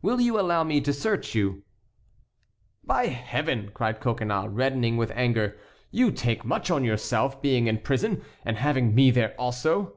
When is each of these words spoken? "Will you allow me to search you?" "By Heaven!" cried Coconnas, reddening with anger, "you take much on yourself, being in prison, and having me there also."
"Will 0.00 0.20
you 0.20 0.38
allow 0.38 0.62
me 0.62 0.80
to 0.80 0.92
search 0.92 1.34
you?" 1.34 1.64
"By 2.84 3.06
Heaven!" 3.06 3.72
cried 3.74 3.98
Coconnas, 3.98 4.46
reddening 4.48 4.96
with 4.96 5.10
anger, 5.12 5.58
"you 5.90 6.12
take 6.12 6.44
much 6.44 6.70
on 6.70 6.84
yourself, 6.84 7.42
being 7.42 7.66
in 7.66 7.80
prison, 7.80 8.24
and 8.44 8.58
having 8.58 8.94
me 8.94 9.10
there 9.10 9.34
also." 9.40 9.96